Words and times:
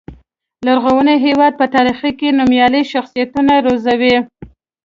لرغوني 0.65 1.15
هېواد 1.25 1.53
په 1.57 1.65
تاریخ 1.75 1.99
کې 2.19 2.35
نومیالي 2.39 2.81
شخصیتونه 2.93 3.53
روزلي. 3.65 4.15